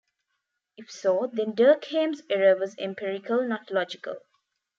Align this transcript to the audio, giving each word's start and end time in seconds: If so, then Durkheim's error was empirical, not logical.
If 0.77 0.89
so, 0.89 1.29
then 1.31 1.53
Durkheim's 1.53 2.23
error 2.27 2.57
was 2.59 2.75
empirical, 2.79 3.47
not 3.47 3.69
logical. 3.69 4.15